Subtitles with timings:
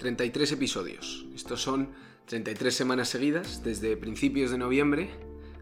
[0.00, 1.26] 33 episodios.
[1.34, 1.90] Estos son
[2.24, 5.10] 33 semanas seguidas, desde principios de noviembre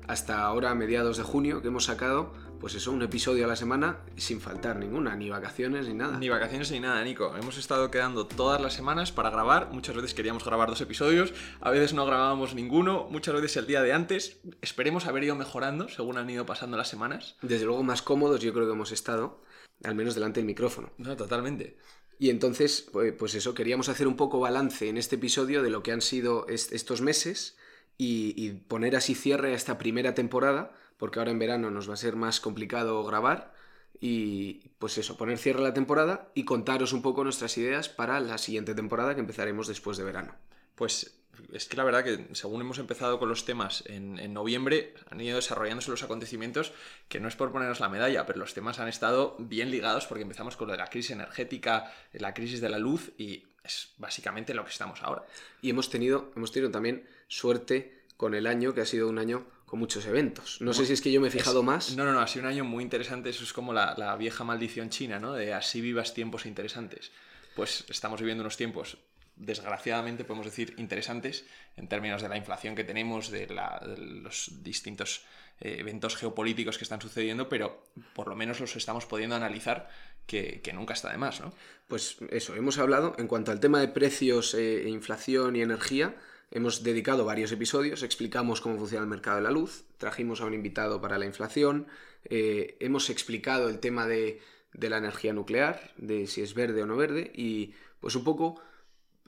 [0.06, 3.98] hasta ahora mediados de junio, que hemos sacado, pues eso, un episodio a la semana
[4.16, 6.18] sin faltar ninguna, ni vacaciones ni nada.
[6.18, 7.36] Ni vacaciones ni nada, Nico.
[7.36, 9.70] Hemos estado quedando todas las semanas para grabar.
[9.72, 13.82] Muchas veces queríamos grabar dos episodios, a veces no grabábamos ninguno, muchas veces el día
[13.82, 14.38] de antes.
[14.62, 17.36] Esperemos haber ido mejorando según han ido pasando las semanas.
[17.42, 19.42] Desde luego más cómodos yo creo que hemos estado,
[19.82, 20.90] al menos delante del micrófono.
[20.96, 21.76] No, totalmente.
[22.18, 25.82] Y entonces, pues, pues eso, queríamos hacer un poco balance en este episodio de lo
[25.82, 27.56] que han sido estos meses
[27.96, 31.98] y, poner así cierre a esta primera temporada, porque ahora en verano nos va a
[31.98, 33.54] ser más complicado grabar.
[34.00, 38.20] Y pues eso, poner cierre a la temporada y contaros un poco nuestras ideas para
[38.20, 40.36] la siguiente temporada que empezaremos después de verano.
[40.76, 41.17] Pues
[41.52, 45.20] es que la verdad que según hemos empezado con los temas en, en, noviembre, han
[45.20, 46.72] ido desarrollándose los acontecimientos,
[47.08, 50.22] que no es por ponernos la medalla, pero los temas han estado bien ligados porque
[50.22, 54.54] empezamos con lo de la crisis energética, la crisis de la luz y es básicamente
[54.54, 55.24] lo que estamos ahora.
[55.62, 59.46] Y hemos tenido, hemos tenido también suerte con el año, que ha sido un año
[59.64, 60.60] con muchos eventos.
[60.60, 61.94] No sé si es que yo me he fijado más.
[61.94, 63.30] No, no, no, ha sido un año muy interesante.
[63.30, 65.34] Eso es como la, la, vieja maldición china, ¿no?
[65.34, 67.12] De así vivas tiempos interesantes.
[67.54, 68.96] Pues estamos viviendo unos tiempos,
[69.38, 71.44] desgraciadamente, podemos decir, interesantes
[71.76, 75.24] en términos de la inflación que tenemos, de, la, de los distintos
[75.60, 79.88] eh, eventos geopolíticos que están sucediendo, pero por lo menos los estamos pudiendo analizar
[80.26, 81.52] que, nunca está de más, ¿no?
[81.86, 86.14] Pues eso, hemos hablado en cuanto al tema de precios, eh, inflación y energía
[86.50, 90.54] Hemos dedicado varios episodios, explicamos cómo funciona el mercado de la luz, trajimos a un
[90.54, 91.86] invitado para la inflación,
[92.24, 94.40] eh, hemos explicado el tema de,
[94.72, 98.62] de, la energía nuclear, de si es verde o no verde, y pues un poco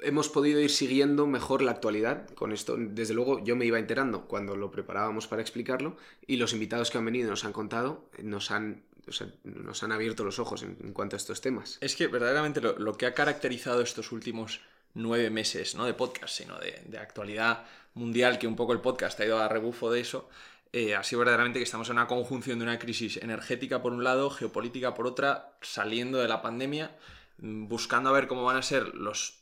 [0.02, 2.76] hemos podido ir siguiendo mejor la actualidad con esto.
[2.78, 6.98] Desde luego yo me iba enterando cuando lo preparábamos para explicarlo, y los invitados que
[6.98, 10.92] han venido nos han contado, nos han o sea, nos han abierto los ojos en,
[10.92, 11.78] cuanto a estos temas.
[11.80, 14.60] Es que verdaderamente lo, que ha caracterizado estos últimos
[14.94, 19.24] nueve meses, no de podcast, sino de, actualidad mundial, que un poco el podcast ha
[19.24, 20.28] ido a rebufo de eso,
[20.72, 24.30] eh, sido verdaderamente que estamos en una conjunción de una crisis energética por un lado,
[24.30, 26.96] geopolítica por otra, saliendo de la pandemia,
[27.42, 28.92] buscando a ver cómo van a ser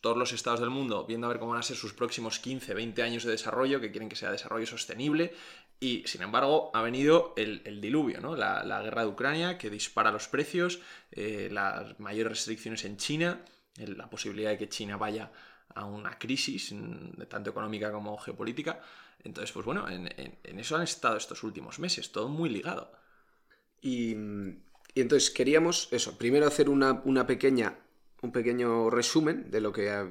[0.00, 2.74] todos los estados del mundo, viendo a ver cómo van a ser sus próximos 15,
[2.74, 5.34] 20 años de desarrollo, que quieren que sea desarrollo sostenible,
[5.80, 8.36] y sin embargo ha venido el, diluvio, ¿no?
[8.36, 13.40] La, guerra de Ucrania que dispara los precios, eh, las mayores restricciones en China,
[13.76, 15.32] la posibilidad de que China vaya
[15.74, 16.74] a una crisis,
[17.28, 18.80] tanto económica como geopolítica.
[19.24, 22.92] Entonces, pues bueno, en, en, en eso han estado estos últimos meses, todo muy ligado.
[23.80, 24.14] Y,
[24.94, 27.78] y entonces queríamos eso, primero hacer una, una, pequeña,
[28.20, 30.06] un pequeño resumen de lo que ha,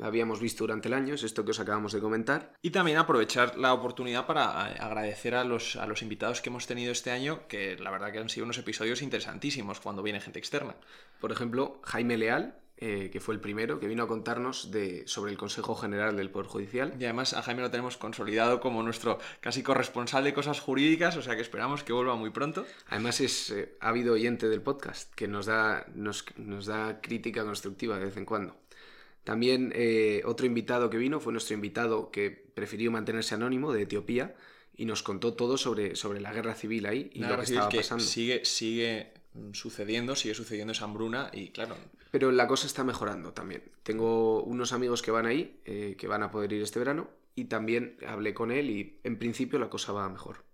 [0.00, 2.52] habíamos visto durante el año, es esto que os acabamos de comentar.
[2.62, 6.92] Y también aprovechar la oportunidad para agradecer a los, a los invitados que hemos tenido
[6.92, 10.76] este año, que la verdad que han sido unos episodios interesantísimos cuando viene gente externa.
[11.20, 15.32] Por ejemplo, Jaime Leal, eh, que fue el primero, que vino a contarnos de, sobre
[15.32, 16.92] el Consejo General del Poder Judicial.
[17.00, 21.22] Y además a Jaime lo tenemos consolidado como nuestro casi corresponsal de cosas jurídicas, o
[21.22, 22.66] sea que esperamos que vuelva muy pronto.
[22.88, 27.98] Además es eh, ávido oyente del podcast, que nos da, nos, nos da crítica constructiva
[27.98, 28.56] de vez en cuando.
[29.24, 34.36] También eh, otro invitado que vino fue nuestro invitado que prefirió mantenerse anónimo de Etiopía
[34.76, 37.68] y nos contó todo sobre, sobre la guerra civil ahí y la lo que estaba
[37.70, 38.04] que pasando.
[38.04, 39.14] Sigue, sigue
[39.52, 41.76] sucediendo, sigue sucediendo esa hambruna y claro.
[42.10, 43.62] Pero la cosa está mejorando también.
[43.82, 47.44] Tengo unos amigos que van ahí, eh, que van a poder ir este verano, y
[47.44, 50.44] también hablé con él y en principio la cosa va mejor.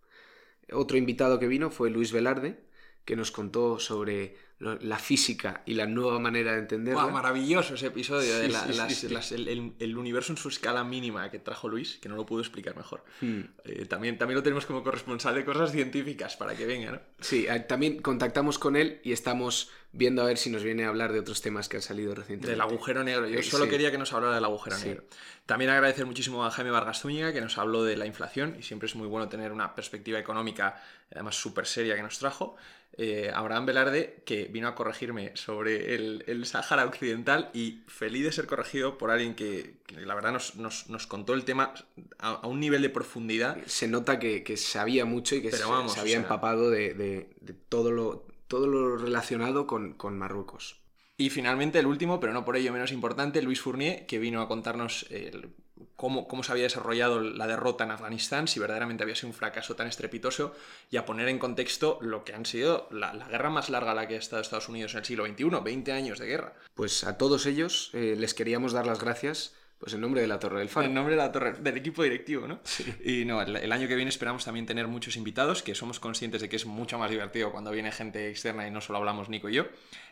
[0.72, 2.60] Otro invitado que vino fue Luis Velarde,
[3.04, 7.04] que nos contó sobre la física y la nueva manera de entenderla.
[7.04, 10.32] Wow, maravilloso ese episodio sí, de la, sí, las, sí, las, el, el, el, universo
[10.32, 13.04] en su escala mínima que trajo Luis, que no lo pudo explicar mejor.
[13.20, 13.40] Hmm.
[13.64, 17.00] Eh, también, también lo tenemos como corresponsal de cosas científicas para que venga, ¿no?
[17.20, 20.88] Sí, eh, también contactamos con él y estamos viendo a ver si nos viene a
[20.88, 22.50] hablar de otros temas que han salido recientemente.
[22.50, 23.26] Del agujero negro.
[23.26, 25.04] Yo solo quería que nos hablara del agujero negro.
[25.44, 28.86] También agradecer muchísimo a Jaime Vargas Zúñiga, que nos habló de la inflación, y siempre
[28.86, 30.80] es muy bueno tener una perspectiva económica,
[31.10, 32.56] además súper seria, que nos trajo.
[32.96, 38.32] Eh, Abraham Velarde, que vino a corregirme sobre el, el Sáhara Occidental y feliz de
[38.32, 41.74] ser corregido por alguien que, que la verdad nos, nos, nos, contó el tema
[42.18, 43.56] a, a, un nivel de profundidad.
[43.66, 46.22] Se nota que, que sabía mucho y que se, vamos, se, había o sea...
[46.22, 50.80] empapado de, de, de, todo, lo, todo lo relacionado con, con Marruecos.
[51.16, 54.48] Y finalmente el último, pero no por ello menos importante, Luis Fournier, que vino a
[54.48, 55.54] contarnos el,
[56.02, 59.76] cómo, cómo, se había desarrollado la derrota en Afganistán, si verdaderamente había sido un fracaso
[59.76, 60.52] tan estrepitoso,
[60.90, 64.08] y a poner en contexto lo que han sido la, guerra más larga a la
[64.08, 66.54] que ha estado Estados Unidos en el siglo XXI, 20 años de guerra.
[66.74, 70.38] Pues a todos ellos eh, les queríamos dar las gracias Pues en nombre de la
[70.38, 70.86] Torre del Faro.
[70.86, 72.60] En nombre de la Torre, del equipo directivo, ¿no?
[72.62, 72.84] Sí.
[73.04, 76.48] Y no, el, año que viene esperamos también tener muchos invitados, que somos conscientes de
[76.48, 79.54] que es mucho más divertido cuando viene gente externa y no solo hablamos Nico y
[79.54, 79.66] yo.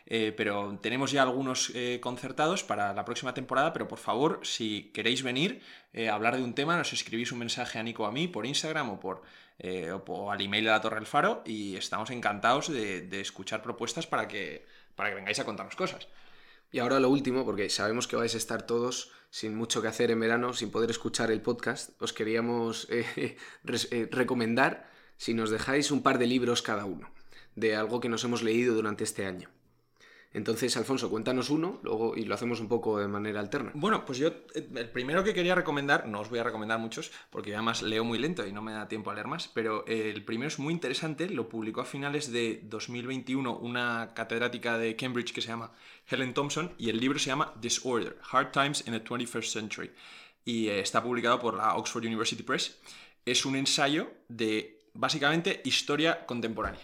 [0.07, 4.91] Eh, pero tenemos ya algunos eh, concertados para la próxima temporada, pero por favor, si
[4.93, 5.61] queréis venir
[5.93, 8.27] eh, a hablar de un tema, nos escribís un mensaje a Nico o a mí
[8.27, 9.21] por Instagram o por
[10.07, 14.05] o, al email de la Torre del Faro y estamos encantados de, de escuchar propuestas
[14.05, 14.65] para que,
[14.97, 16.09] para que vengáis a contarnos cosas.
[16.71, 20.11] Y ahora lo último, porque sabemos que vais a estar todos sin mucho que hacer
[20.11, 23.05] en verano, sin poder escuchar el podcast, os queríamos eh,
[23.65, 27.09] eh, recomendar si nos dejáis un par de libros cada uno,
[27.55, 29.49] de algo que nos hemos leído durante este año.
[30.33, 33.71] Entonces, Alfonso, cuéntanos uno luego y lo hacemos un poco de manera alterna.
[33.73, 37.11] Bueno, pues yo eh, el primero que quería recomendar, no os voy a recomendar muchos
[37.29, 40.23] porque además leo muy lento y no me da tiempo a leer más, pero el
[40.23, 45.41] primero es muy interesante, lo publicó a finales de 2021 una catedrática de Cambridge que
[45.41, 45.71] se llama
[46.09, 49.91] Helen Thompson y el libro se llama Disorder, Hard Times in the 21st Century
[50.45, 52.79] y eh, está publicado por la Oxford University Press.
[53.25, 56.81] Es un ensayo de básicamente historia contemporánea.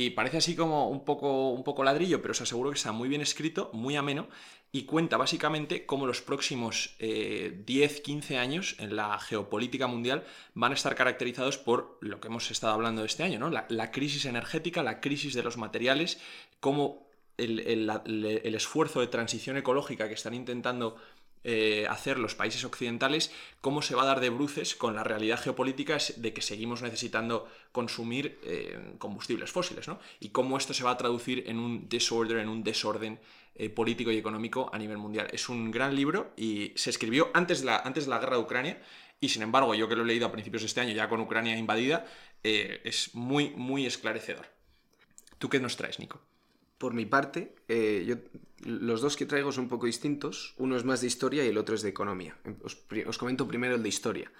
[0.00, 3.08] Y parece así como un poco, un poco ladrillo, pero os aseguro que está muy
[3.08, 4.28] bien escrito, muy ameno,
[4.70, 10.22] y cuenta básicamente cómo los próximos 10, eh, 15 años en la geopolítica mundial
[10.54, 13.50] van a estar caracterizados por lo que hemos estado hablando este año, ¿no?
[13.50, 16.20] La, crisis energética, la crisis de los materiales,
[16.60, 20.94] cómo el, el esfuerzo de transición ecológica que están intentando
[21.44, 25.40] eh, hacer los países occidentales, cómo se va a dar de bruces con la realidad
[25.40, 30.00] geopolítica de que seguimos necesitando consumir eh, combustibles fósiles, ¿no?
[30.20, 33.20] Y cómo esto se va a traducir en un disorder, en un desorden
[33.54, 35.28] eh, político y económico a nivel mundial.
[35.32, 38.82] Es un gran libro y se escribió antes de, la, antes la guerra de Ucrania
[39.20, 41.20] y sin embargo yo que lo he leído a principios de este año ya con
[41.20, 42.06] Ucrania invadida,
[42.42, 44.46] es muy, muy esclarecedor.
[45.38, 46.20] ¿Tú qué nos traes, Nico?
[46.78, 48.16] Por mi parte, eh, yo,
[48.64, 50.54] los dos que traigo son un poco distintos.
[50.58, 52.36] Uno es más de historia y el otro es de economía.
[52.62, 54.32] Os, comento primero el de historia.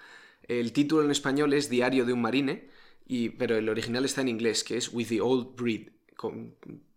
[0.47, 2.69] El título en español es Diario de un marine,
[3.07, 5.89] y, pero el original está en inglés, que es With the Old Breed,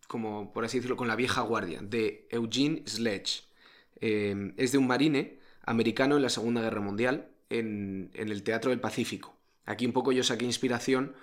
[0.09, 3.43] como por así decirlo, con la vieja guardia, de Eugene Sledge.
[4.01, 8.81] Eh, es de un marine americano en la Segunda Guerra Mundial, en, el Teatro del
[8.81, 9.37] Pacífico.
[9.65, 11.15] Aquí un poco yo saqué inspiración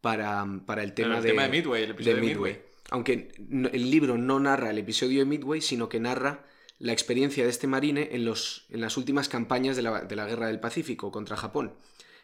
[0.00, 3.32] para, para el tema, de, Midway, el episodio de Midway aunque
[3.72, 6.46] el libro no narra el episodio de Midway, sino que narra
[6.78, 11.36] la experiencia de este marine en, las últimas campañas de la, Guerra del Pacífico contra
[11.36, 11.74] Japón.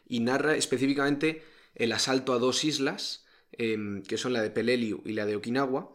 [0.07, 1.43] Y narra específicamente
[1.75, 5.91] el asalto a dos islas, em, que son la de Peleliu y la de Okinawa,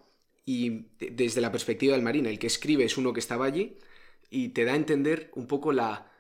[0.45, 2.30] y desde la perspectiva del marine.
[2.30, 3.77] El que escribe es uno que estaba allí
[4.30, 6.12] y te da a entender un poco la,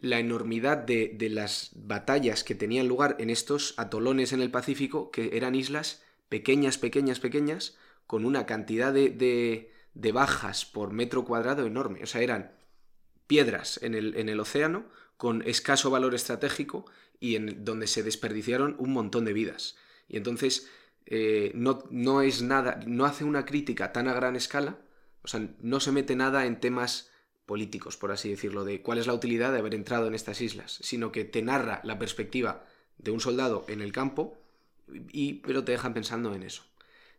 [0.00, 5.56] enormidad de las batallas que tenían lugar en estos atolones en el Pacífico, que eran
[5.56, 7.76] islas pequeñas, pequeñas, pequeñas,
[8.08, 12.02] con una cantidad de, bajas por metro cuadrado enorme.
[12.02, 12.52] O sea, eran
[13.26, 14.86] piedras en el, océano
[15.18, 16.86] con escaso valor estratégico
[17.20, 19.76] y en donde se desperdiciaron un montón de vidas.
[20.08, 20.70] Y entonces
[21.04, 24.78] eh, no, no, es nada, no hace una crítica tan a gran escala,
[25.22, 27.10] o sea, no se mete nada en temas
[27.44, 30.78] políticos, por así decirlo, de cuál es la utilidad de haber entrado en estas islas,
[30.80, 32.64] sino que te narra la perspectiva
[32.96, 34.38] de un soldado en el campo
[35.12, 36.62] y, pero te dejan pensando en eso.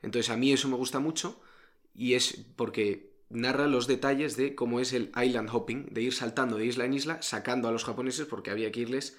[0.02, 1.42] Entonces a mí eso me gusta mucho
[1.94, 6.58] y es porque narra los detalles de cómo es el island hopping, de ir saltando
[6.58, 9.18] de isla en isla, sacando a los japoneses porque había que irles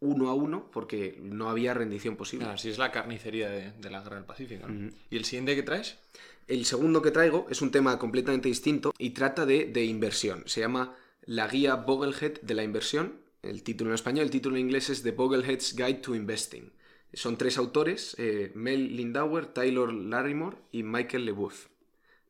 [0.00, 2.46] uno a uno porque no había rendición posible.
[2.46, 4.66] Así es la carnicería de, la guerra del Pacífico.
[5.10, 5.98] ¿Y el siguiente que traes?
[6.46, 10.44] El segundo que traigo es un tema completamente distinto y trata de, de inversión.
[10.46, 13.20] Se llama La guía Boglehead de la inversión.
[13.42, 16.72] El título en español, el título en inglés es The Boglehead's Guide to Investing.
[17.14, 21.66] Son tres autores, eh, Mel Lindauer, Taylor Larimore y Michael LeBouf.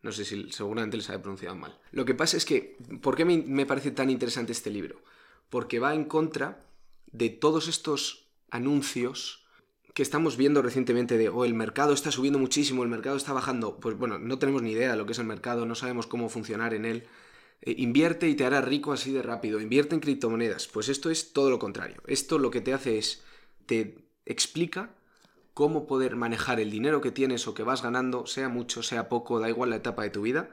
[0.03, 1.77] No sé si seguramente les haya pronunciado mal.
[1.91, 5.03] Lo que pasa es que, ¿por qué me, parece tan interesante este libro?
[5.51, 6.61] Porque va en contra
[7.11, 9.45] de todos estos anuncios
[9.95, 13.81] que estamos viendo recientemente de, oh, el mercado está subiendo muchísimo, el mercado está bajando.
[13.81, 16.29] Pues bueno, no tenemos ni idea de lo que es el mercado, no sabemos cómo
[16.29, 17.09] funcionar en él.
[17.63, 19.61] Eh, invierte y te hará rico así de rápido.
[19.61, 20.69] Invierte en criptomonedas.
[20.69, 22.01] Pues esto es todo lo contrario.
[22.07, 23.25] Esto lo que te hace es,
[23.67, 24.91] te explica
[25.55, 29.41] cómo poder manejar el dinero que tienes o que vas ganando, sea mucho, sea poco,
[29.41, 30.51] da igual la etapa de tu vida,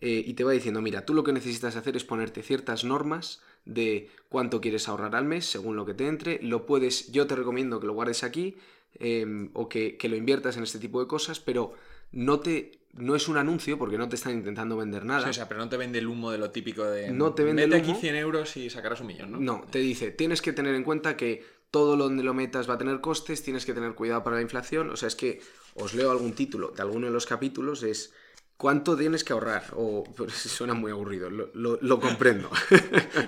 [0.00, 3.42] eh, y te va diciendo, mira, tú lo que necesitas hacer es ponerte ciertas normas
[3.66, 7.36] de cuánto quieres ahorrar al mes, según lo que te entre, lo puedes, yo te
[7.36, 8.56] recomiendo que lo guardes aquí,
[8.94, 11.74] em, o que, lo inviertas en este tipo de cosas, pero
[12.12, 15.28] no te no es un anuncio porque no te están intentando vender nada.
[15.28, 17.10] o sea, pero no te vende el humo de lo típico de.
[17.10, 19.38] No te vende Mete aquí 100 euros y sacarás un millón, ¿no?
[19.38, 22.78] No, te dice, tienes que tener en cuenta que todo donde lo metas va a
[22.78, 24.90] tener costes, tienes que tener cuidado para la inflación.
[24.90, 25.40] O sea, es que
[25.74, 28.12] os leo algún título de alguno de los capítulos, es
[28.56, 29.64] ¿Cuánto tienes que ahorrar?
[29.76, 32.48] O suena muy aburrido, lo, lo- lo comprendo.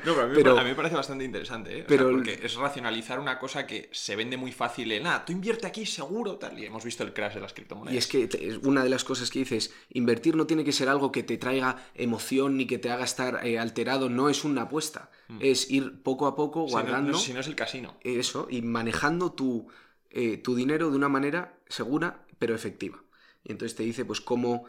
[0.06, 1.84] No, pero a mí, me Pero- pa- a mí me parece bastante interesante, ¿eh?
[1.86, 5.66] Sea, porque es racionalizar una cosa que se vende muy fácil en, ah, tú invierte
[5.66, 7.94] aquí seguro, tal, y hemos visto el crash de las criptomonedas.
[7.94, 11.12] Y es que una de las cosas que dices, invertir no tiene que ser algo
[11.12, 15.10] que te traiga emoción ni que te haga estar eh, alterado, no es una apuesta,
[15.40, 17.98] es ir poco a poco Si no- guardando no, si no es el casino.
[18.00, 19.68] eso y manejando tu,
[20.08, 23.02] eh, tu dinero de una manera segura pero efectiva.
[23.44, 24.64] Y entonces te dice pues cómo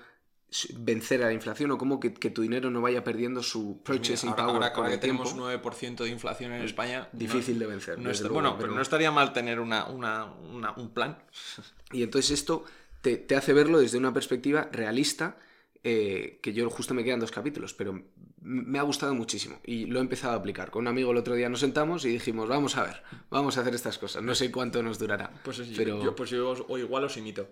[0.78, 4.00] vencer a la inflación o cómo que, que tu dinero no vaya perdiendo su Pues
[4.00, 5.50] mira, purchasing ahora, power ahora- con ahora el que tenemos tiempo.
[5.50, 7.08] 9% de inflación en España...
[7.12, 9.86] no- Difícil de vencer, no está- luego, bueno, pero pero- no estaría mal tener una,
[9.86, 11.18] una- una- un plan.
[11.92, 12.66] Y entonces esto
[13.02, 15.38] te, te hace verlo desde una perspectiva realista,
[15.84, 18.04] eh, que yo justo me quedan dos capítulos, pero
[18.42, 20.72] me ha gustado muchísimo y lo he empezado a aplicar.
[20.72, 23.62] Con un amigo el otro día nos sentamos y dijimos, vamos a ver, vamos a
[23.62, 24.22] hacer estas cosas.
[24.24, 25.32] No sé cuánto nos durará.
[25.44, 27.48] Pues, es- pero yo, pues yo o igual os imito.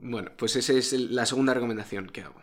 [0.00, 2.42] Bueno, pues esa es la segunda recomendación que hago.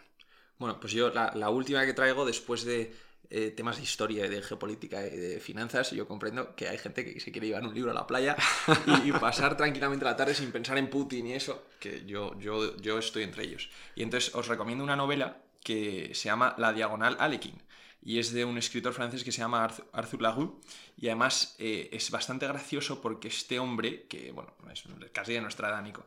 [0.57, 2.93] Bueno, pues yo la, la última que traigo después de
[3.29, 7.19] eh, temas de historia, de geopolítica y de finanzas, yo comprendo que hay gente que
[7.19, 8.37] se quiere llevar un libro a la playa
[8.85, 12.77] y, y pasar tranquilamente la tarde sin pensar en Putin y eso, que yo, yo,
[12.77, 13.69] yo estoy entre ellos.
[13.95, 17.61] Y entonces os recomiendo una novela que se llama La Diagonal Alekhine
[18.01, 20.53] y es de un escritor francés que se llama Arthur, Larue
[20.95, 25.67] y además eh, es bastante gracioso porque este hombre, que bueno, es casi de nuestra
[25.67, 26.05] edad, Nico,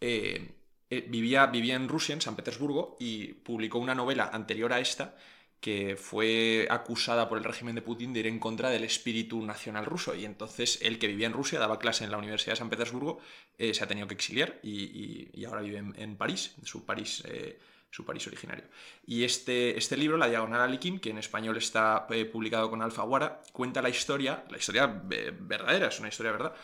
[0.00, 0.54] eh,
[0.90, 5.16] eh, vivía, vivía en Rusia, en San Petersburgo, y publicó una novela anterior a esta
[5.60, 9.86] que fue acusada por el régimen de Putin de ir en contra del espíritu nacional
[9.86, 10.14] ruso.
[10.14, 13.18] Y entonces él, que vivía en Rusia, daba clase en la Universidad de San Petersburgo,
[13.56, 17.22] eh, se ha tenido que exiliar y, y- ahora vive en, en París, su París,
[17.26, 17.58] eh,
[17.90, 18.64] su París originario.
[19.06, 23.80] Y este, este libro, La Diagonal Alikin, que en español está publicado con Alfaguara, cuenta
[23.80, 26.54] la historia, la historia verdadera, es una historia verdad,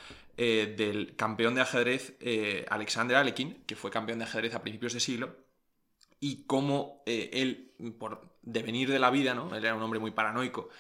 [0.43, 4.95] eh, del campeón de ajedrez eh, Alexander Alekhine, que fue campeón de ajedrez a principios
[4.95, 5.37] de siglo,
[6.19, 9.55] y cómo eh, él, por devenir de la vida, ¿no?
[9.55, 10.71] Él era un hombre muy paranoico,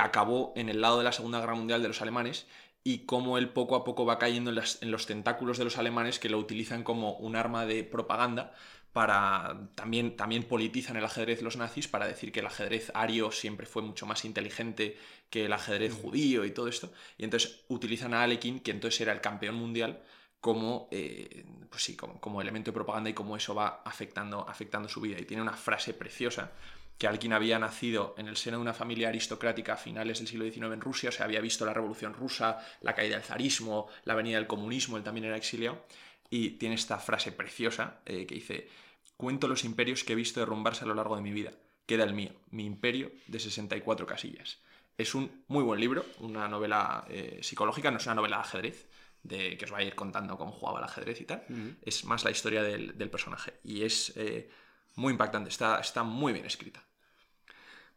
[0.00, 2.46] acabó en el lado de la Segunda Guerra Mundial de los alemanes
[2.82, 6.30] y cómo él poco a poco va cayendo en los tentáculos de los alemanes que
[6.30, 8.54] lo utilizan como un arma de propaganda
[8.94, 13.66] para también, también politizan el ajedrez los nazis para decir que el ajedrez ario siempre
[13.66, 14.96] fue mucho más inteligente
[15.28, 16.92] que el ajedrez judío y todo esto.
[17.18, 20.00] Y entonces utilizan a Alekhine, que entonces era el campeón mundial,
[20.40, 24.88] como, eh, pues sí, como, como elemento de propaganda y cómo eso va afectando, afectando
[24.88, 25.18] su vida.
[25.18, 26.52] Y tiene una frase preciosa
[26.96, 30.44] que Alekhine había nacido en el seno de una familia aristocrática a finales del siglo
[30.44, 34.14] XIX en Rusia, o sea, había visto la revolución rusa, la caída del zarismo, la
[34.14, 35.84] venida del comunismo, él también era exiliado,
[36.30, 38.68] y tiene esta frase preciosa eh, que dice,
[39.16, 41.52] cuento los imperios que he visto derrumbarse a lo largo de mi vida,
[41.86, 44.58] queda el mío, mi imperio de 64 casillas.
[44.96, 48.88] Es un muy buen libro, una novela eh, psicológica, no es una novela de ajedrez,
[49.22, 51.44] de que os va a ir contando cómo jugaba el ajedrez y tal,
[51.82, 54.50] es más la historia del, del personaje, y es eh,
[54.96, 56.84] muy impactante, está, está muy bien escrita.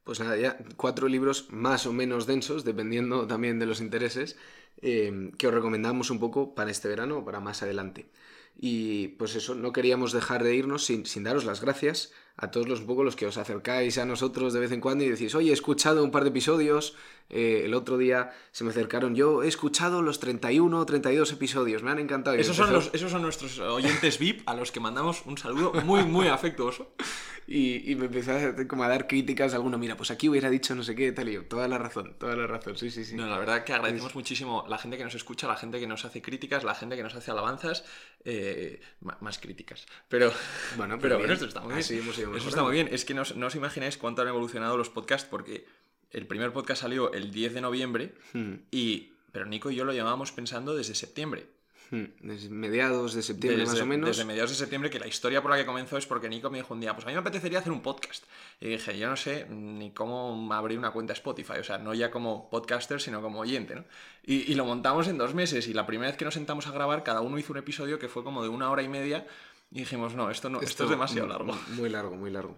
[0.08, 4.38] Pues nada, ya cuatro libros más o menos densos, dependiendo también de los intereses,
[4.82, 8.10] eh, que os recomendamos un poco para este verano o para más adelante.
[8.58, 12.68] Y pues eso, no queríamos dejar de irnos sin, sin daros las gracias a todos
[12.68, 15.34] los un poco los que os acercáis a nosotros de vez en cuando y decís,
[15.34, 16.96] oye, he escuchado un par de episodios,
[17.30, 21.82] eh, el otro día se me acercaron, yo he escuchado los 31 o 32 episodios,
[21.82, 22.38] me han encantado.
[22.38, 26.04] Esos son, los, esos son nuestros oyentes VIP a los que mandamos un saludo muy,
[26.04, 26.94] muy afectuoso.
[27.50, 28.34] Y, y me empezó
[28.68, 31.30] como a dar críticas a alguno, mira, pues aquí hubiera dicho no sé qué, tal
[31.30, 33.16] y yo, toda la razón, toda la razón, sí, sí, sí.
[33.16, 36.04] No, la verdad que agradecemos muchísimo la gente que nos escucha, la gente que nos
[36.04, 37.86] hace críticas, la gente que nos hace alabanzas,
[38.26, 38.82] eh,
[39.22, 39.86] más críticas.
[40.10, 40.34] Pero,
[40.76, 41.80] Bueno, pero pero bueno, esto está muy bien.
[41.80, 42.50] Así hemos ido Eso mejorando.
[42.50, 42.90] está muy bien.
[42.92, 45.66] Es que no, os- no os imagináis cuánto han evolucionado los podcasts porque
[46.12, 49.14] el primer podcast salió el 10 de noviembre Hmm, y...
[49.32, 51.46] Pero Nico y yo lo llevábamos pensando desde septiembre.
[51.92, 52.04] hmm.
[52.22, 54.08] Desde mediados de septiembre Desde, más o menos.
[54.10, 56.58] desde mediados de septiembre, que la historia por la que comenzó es porque Nico me
[56.60, 58.24] dijo un día, pues a mí me apetecería hacer un podcast.
[58.62, 62.10] Y dije, yo no sé ni cómo abrir una cuenta Spotify, o sea, no ya
[62.10, 63.84] como podcaster, sino como oyente, ¿no?
[64.26, 66.72] Y, y lo montamos en dos meses y la primera vez que nos sentamos a
[66.72, 69.28] grabar, cada uno hizo un episodio que fue como de una hora y media
[69.72, 71.54] y dijimos, no, esto, no, esto, es demasiado largo.
[71.76, 72.58] Muy largo, muy largo.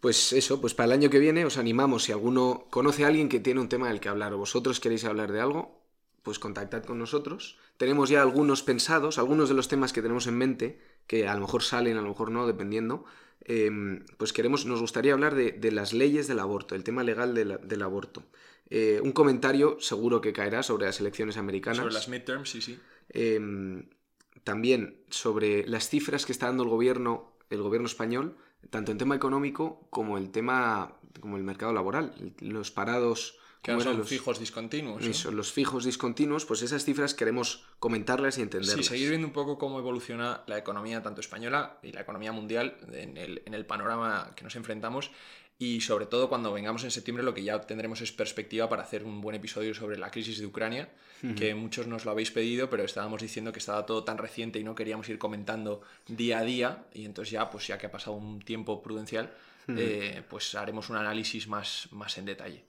[0.00, 3.28] Pues eso, pues para el año que viene os animamos, si alguno conoce a alguien
[3.28, 5.80] que tiene un tema del que hablar o vosotros queréis hablar de algo,
[6.22, 7.58] pues contactad con nosotros.
[7.78, 11.40] Tenemos ya algunos pensados, algunos de los temas que tenemos en mente, que a lo
[11.40, 13.04] mejor salen, a lo mejor no, dependiendo.
[13.44, 13.70] eh,
[14.18, 17.44] pues queremos, nos gustaría hablar de, de las leyes del aborto, el tema legal de
[17.46, 18.22] la- del aborto.
[18.68, 21.78] Eh, un comentario seguro que caerá sobre las elecciones americanas.
[21.78, 22.78] Sobre las midterms, sí, sí.
[23.08, 23.40] Eh,
[24.44, 28.36] también sobre las cifras que está dando el gobierno, el gobierno español,
[28.70, 32.12] tanto en tema económico como el tema, como el mercado laboral.
[32.40, 35.04] Los parados Que Que ¿Cómo son los- fijos discontinuos.
[35.04, 38.76] Eso, los fijos discontinuos, pues esas cifras queremos comentarlas y entenderlas.
[38.76, 42.76] Sí, seguir viendo un poco cómo evoluciona la economía tanto española y la economía mundial
[42.92, 45.10] en el, en el panorama que nos enfrentamos
[45.58, 49.02] y sobre todo cuando vengamos en septiembre lo que ya tendremos es perspectiva para hacer
[49.02, 50.88] un buen episodio sobre la crisis de Ucrania,
[51.36, 54.64] que muchos nos lo habéis pedido, pero estábamos diciendo que estaba todo tan reciente y
[54.64, 58.16] no queríamos ir comentando día a día y entonces ya, pues ya que ha pasado
[58.16, 59.32] un tiempo prudencial,
[59.68, 62.64] eh, pues haremos un análisis más, más en detalle.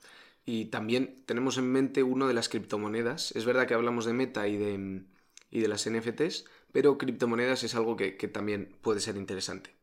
[0.45, 3.31] Y también tenemos en mente uno de las criptomonedas.
[3.35, 5.03] Es verdad que hablamos de Meta y de,
[5.51, 9.75] y de las NFTs, pero criptomonedas es algo que, que también puede ser interesante.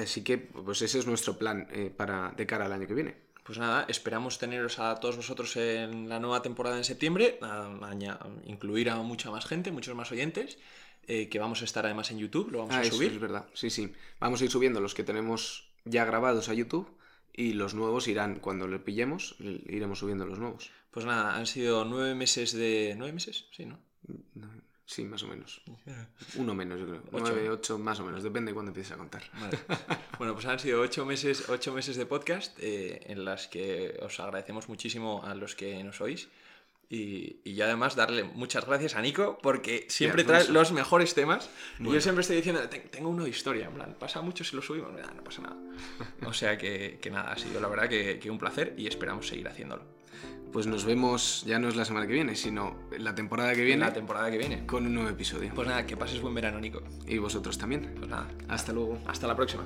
[0.00, 3.25] Así que, pues ese es nuestro plan eh, para, de cara al año que viene.
[3.46, 8.18] Pues nada, esperamos teneros a todos vosotros en la nueva temporada en septiembre, a, aña-
[8.44, 10.58] incluir a mucha más gente, muchos más oyentes,
[11.06, 13.12] eh, que vamos a estar además en YouTube, lo vamos Ah, a eso subir.
[13.12, 13.46] es verdad.
[13.54, 13.92] Sí, sí.
[14.18, 16.90] Vamos a ir subiendo los que tenemos ya grabados a YouTube
[17.32, 20.70] y los nuevos irán, cuando lo pillemos, iremos subiendo los nuevos.
[20.90, 22.94] Pues nada, han sido nueve meses de...
[22.98, 23.46] ¿Nueve meses?
[23.52, 23.78] Sí, ¿no?
[24.88, 25.60] Sí, más o menos.
[26.36, 27.02] Uno menos, yo creo.
[27.12, 27.18] Ocho.
[27.32, 28.22] Nueve, ocho, más o menos.
[28.22, 29.22] Depende de cuándo empieces a contar.
[29.40, 29.58] Vale.
[30.18, 34.18] Bueno, pues han sido ocho meses, ocho meses de podcast eh, en las que os
[34.18, 36.28] agradecemos muchísimo a los que nos oís.
[36.88, 41.50] Y, y ya además darle muchas gracias a Nico porque siempre trae los mejores temas.
[41.74, 41.94] Y Bueno.
[41.94, 44.62] yo siempre estoy diciendo, "Ten- tengo uno de historia, en plan, pasa mucho si lo
[44.62, 45.56] subimos, "Ah, no pasa nada.
[46.30, 49.26] O sea que, que nada, ha sido la verdad que, que un placer y esperamos
[49.26, 49.82] seguir haciéndolo.
[50.52, 53.66] Pues nos vemos, ya no es la semana que viene, sino la temporada que En
[53.66, 54.64] viene la temporada que viene.
[54.66, 55.50] con un nuevo episodio.
[55.54, 56.82] Pues nada, que pases buen verano, Nico.
[57.06, 57.92] Y vosotros también.
[57.96, 58.98] Pues nada, Hasta luego.
[59.06, 59.64] hasta la próxima.